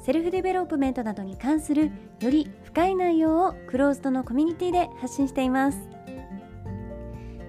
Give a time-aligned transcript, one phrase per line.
[0.00, 1.90] セルフデベロップメントなどに関する
[2.20, 5.88] より深い内容をクローズドのコミュニティで発信しています。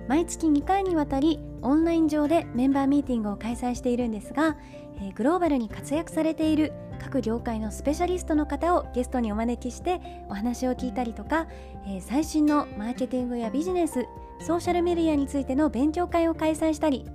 [0.08, 4.58] 毎月2回にわたりオンライン上でメンバーミーティングを開催しているんですが、
[5.02, 11.48] え、グローバルに活躍されている各業界のスペシャリストの方をゲストにお招きしてお話を聞いたりとか、
[11.88, 14.06] え、最新のマーケティングやビジネス
[14.42, 17.06] ソーシャルメディアについての勉強会を開催したり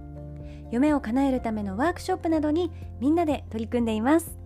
[0.70, 4.45] 夢を叶えるためのワークショップなどにみんなで取り組んでいます。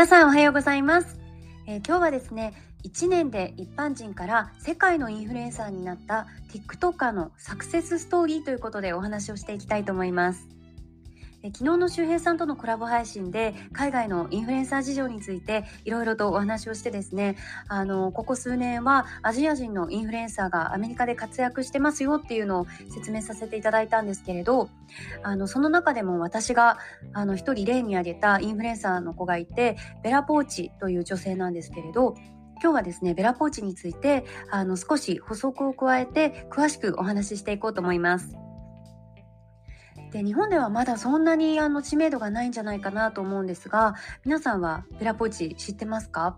[0.00, 1.20] 皆さんおはようございます、
[1.66, 10.48] えー、今日はですね1年で一般人から世界のインフルエンサーになった TikToker のサクセスストーリーということでお話をしていきたいと思います。
[11.42, 17.36] え昨日の周平さんとのコラボ配信で海外のインフルエンサー事情についていろいろとお話をしてですね
[17.68, 24.68] あのここ数年はアジア人のインフルエンサーがアメリカで活躍してますよっていうのを説明させていただいたんですけれど
[25.22, 26.78] あのその中でも私が
[27.14, 32.16] あの一人例に挙げたインフルエンサーの子がいてベラ・ポーチという女性なんですけれど
[32.62, 38.49] 今日はですねベラポーチについてあの少し補足を加えて詳しくお話ししていこうと思います。
[40.10, 43.94] で日本ではまだそんなにあの知名度がないんじゃないかなと思うんですが
[44.24, 46.36] 皆さんはベラポーチ知ってますか？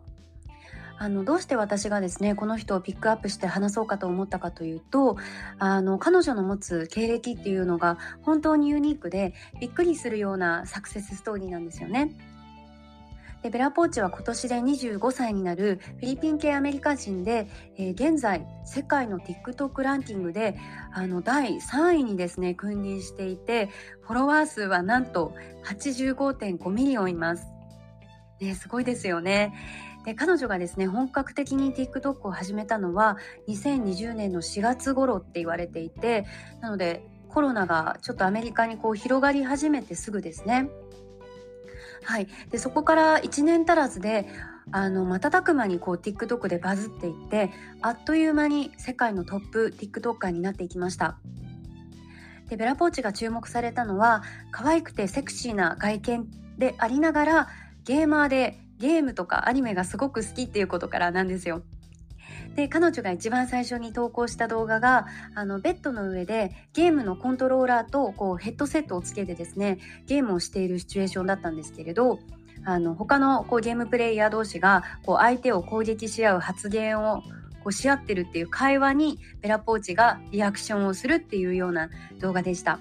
[0.98, 5.16] あのどうして私がですねこの人をピックアップして話そうかと思ったかというと
[5.58, 12.14] あの彼女の持つ経歴っていうのが本当にユニークでびっくりするようなサクセスストーリーなんですよね。
[13.42, 20.56] でベラポーチは今年で25歳になるフィリピン系アメリカ人で、えー、現在世界の TikTok ランキングで
[20.92, 23.68] あの第3位にですね君臨していて
[24.02, 27.46] フォロワー数はなんと85.5 millionいます。
[28.40, 29.52] ね、すごいですよね。
[30.04, 33.16] で彼女がですね本格的に TikTok を始めたのは
[33.48, 36.26] 2020年の4月頃って言われていて
[36.60, 40.68] なのでコロナがちょっとアメリカにこう広がり始めてすぐですね。
[42.04, 44.26] はい、でそこから1年足らずで
[44.70, 51.18] あの瞬く間にこう TikTok でバズっていってあっという間に世界のトップ TikToker になっていきました。
[52.48, 56.26] でベラポーチが注目されたのは可愛くてセクシーな外見
[56.58, 57.48] でありながら
[57.84, 61.62] ゲーマーでゲームとかアニメがすごく好きっていうことからなんですよ。
[62.54, 72.18] で彼女が一番最初に投稿した動画があのベッドの上でゲームのコントローラーとこうヘッドセットをつけてですねゲームをしているシチュエーションだったんですけれど
[72.64, 77.22] あの他のこうゲームプレイヤー同士がこう相手を攻撃し合う発言を
[77.62, 81.90] こうし合ってるっていう会話にベラポーチがリアクションをするっていうような
[82.20, 82.78] 動画でした。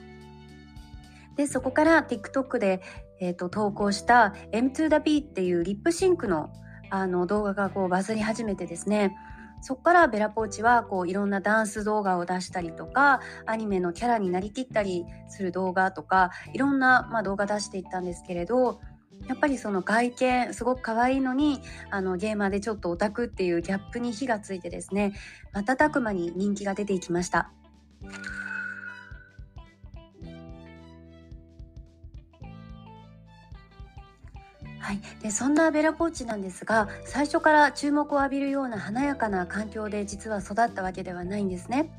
[1.35, 2.81] でそこから TikTok で、
[3.19, 6.49] えーと、投稿した M2 the B っていうリップシンクの
[6.89, 9.15] あの動画がこうバズり始めてですね
[9.61, 18.79] そこからベラポーチはこういろんなダンス動画を出したりとかアニメのキャラになりきったりする動画とかいろんな、まあ、動画出していったんですけれど
[19.27, 21.61] やっぱりその外見すごく可愛いのに
[21.91, 25.13] あのゲーマーでちょっとオタクっていうギャップに火がついてですね
[25.53, 27.51] 瞬く間に人気が出ていきました。
[34.81, 41.91] はい、でそんなベラポーチなんですが最初から注目を浴びるような華やかな環境で実は育ったわけではないんですね。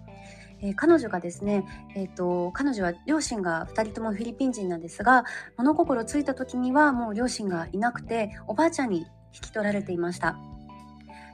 [0.61, 1.65] えー、彼女がですね、
[1.97, 5.25] えーと、彼女は両親が2人ともフィリピン人なんですが
[5.57, 8.99] 物心ついた時にはもう両親がいなくておばあちゃんに
[9.35, 10.52] 引き取られていました。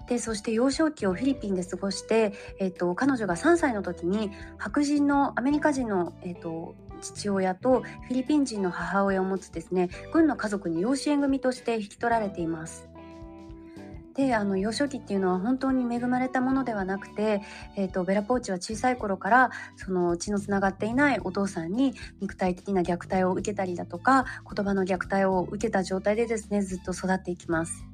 [0.08, 12.88] でそして幼少期をフィリピンで過ごして、えーと、彼女が3歳の時に白人のアメリカ人の、えーと父親とフィリピン人の母親を持つですね軍の家族に養子縁組として引き取られています。
[14.18, 17.40] であの幼少期っていうのは本当に恵まれたものではなくて、
[17.76, 27.87] えーと、ベラポーチは小さい頃からその血のつながっていないお父さんに肉体的な虐待を受けたりだとか言葉の虐待を受けた状態でですねずっと育っていきます。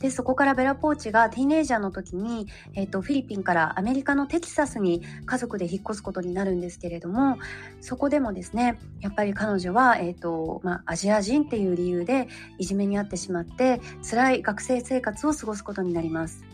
[0.00, 7.38] でそこからベラポーチがティーネイジャーの時に、えーと、フィリピンからアメリカのテキサスに家族で引っ越すことになるんですけれども
[7.80, 16.44] そこでもですねやっぱり彼女は、えーとまあ、アジア人っていう理由でいじめに遭ってしまって辛い学生生活を過ごすことになります。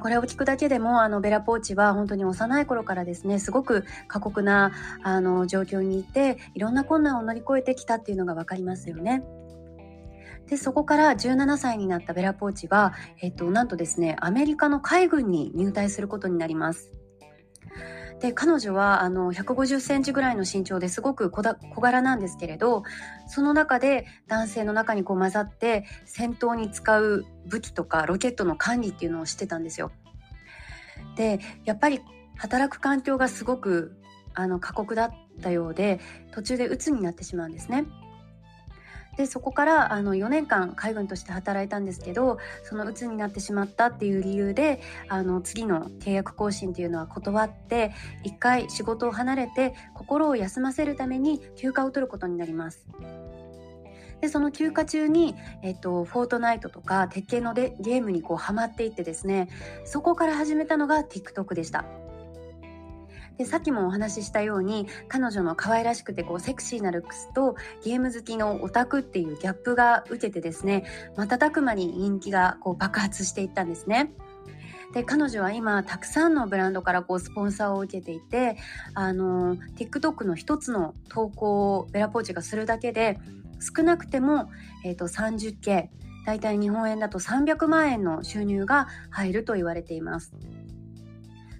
[0.00, 4.70] これを聞くだけでもあのベラポーチは本当に幼い頃からですねすごく過酷な
[5.02, 9.24] あの状況にいていろんな困難を乗り越えてきたっていうのが分かりますよね。
[10.48, 16.92] でそこから17歳になったベラポーチは、えっと、なんとですねアメリカの海軍に入隊することになります。
[18.20, 21.42] で彼女はあの150センチぐらいの身長ですごく小
[21.80, 22.82] 柄なんですけれど
[23.28, 29.92] その中で男性の中にこう混ざって戦闘に使う武器とかロケットの管理っていうのをしてたんですよ。
[31.16, 32.00] でやっぱり
[32.36, 33.96] 働く環境がすごく
[34.34, 35.10] あの過酷だっ
[35.40, 36.00] たようで
[36.32, 37.84] 途中で鬱になってしまうんですね。
[39.18, 47.92] でそこからあの4年間海軍として働いたんですけどその鬱になってしまったっていう理由であの次の契約更新っていうのは断って
[48.22, 52.86] 一回仕事を離れて心を休ませるために休暇を取ることになります。
[54.20, 59.48] でその休暇中に、えっと、フォートナイトとか鉄拳のでゲームにこうハマっていってですね
[59.84, 61.84] そこから始めたのが TikTok でした。
[63.38, 67.54] でさっきもお話ししたように彼女の可愛らしくてこうセクシーなルックスと
[67.84, 70.84] ゲーム好きのオタクっていうギャップが受けてですね
[71.16, 74.12] 瞬く間に人気がこう爆発していったんですね。
[74.92, 78.56] で彼女は今たくさんのブランドからこうスポンサーを受けていて
[78.94, 83.18] あの TikTok の一つの投稿をベラポーチがするだけで
[83.60, 84.48] 少なくても、
[84.84, 85.88] えーと、30K
[86.24, 90.32] 大体日本円だと300万円の収入が入ると言われています。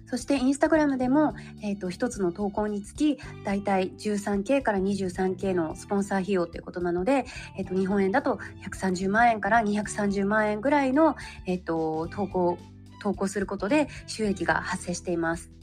[0.09, 7.25] そしてインスタグラムでも、えーと、1つの投稿につきだいたい 13K から 23K のスポンサー費用ということなので、
[7.57, 11.15] えーと、日本円だと130万円から230万円ぐらいの、
[11.45, 12.57] えーと投稿
[13.01, 15.58] 投稿することで収益が発生しています。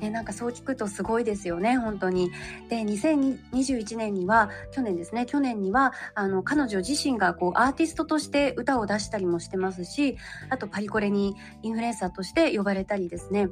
[0.00, 2.30] ね、なんかそう聞くとすごいですよね本当に。
[2.68, 10.16] で2021年には去年ですね去年にはあの彼女自身がこうアーティストとして歌を出したりもしてますし
[10.48, 13.48] あとパリコレにインフルエンサーとして呼ばれたりですね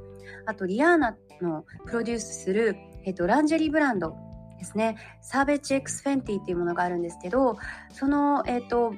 [0.47, 4.17] あとリアーナのプロデュースする、えっと、ランジェリーブランド
[4.59, 7.59] ですねサーベッジ X フェンティっていうものがあるんですけど
[7.93, 8.95] その、えっと、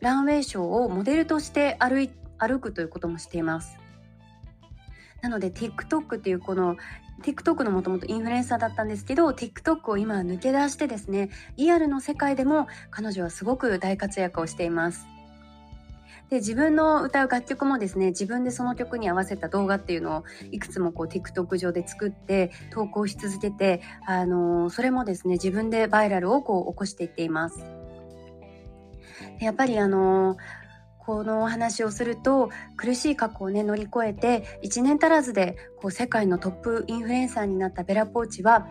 [0.00, 3.78] ランウェイショーをモデルとして歩歩くということもしています。
[5.26, 6.76] なので TikTok っていうこの
[7.22, 15.04] TikTok のもともとインフルエンサーだったんですけど TikTok を今抜け出してですねリアルの世界でも彼女はすごく大活躍をしています。
[16.30, 27.64] で自分の歌う楽曲もですね自分でその曲に合わせた動画っていうのをいくつもこう TikTok 上で作って投稿し続けて、あのー、それもですね自分でバイラルをこう起こしていっています。
[29.40, 30.65] でやっぱりあのー
[31.06, 38.66] このお話をすると苦しい過去をね乗り越えて1年足らずでこう世界のトップインフルエンサーになったベラポーチは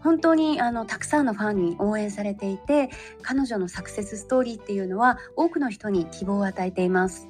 [0.00, 2.88] 本当にあのたくさんのファンに応援されていて
[3.20, 7.28] 彼女のサクセスストーリーっていうのは多くの人に希望を与えています。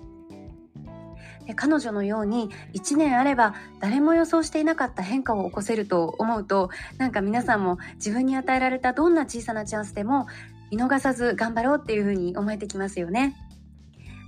[1.47, 10.27] で彼女のように1年あれば誰も予想していなかった変化を起こせると思うとなんか皆さんも自分に与えられたどんな小さなチャンスでも
[10.71, 13.37] 見逃さず頑張ろうっていうふうに思えてきますよね。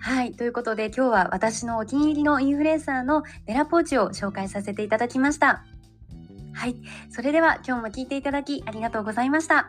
[0.06, 0.34] はい。
[0.34, 5.64] ということで今日は私のお気に入りのインフルエンサーのベラポーチを紹介させていただきました。
[6.52, 6.76] はい。
[7.10, 9.68] それでは今日も聞いていただきありがとうございました。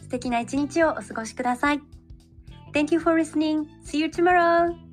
[0.00, 1.80] 素敵な一日をお過ごしください。
[2.72, 3.66] Thank you for listening.
[3.84, 4.91] See you tomorrow.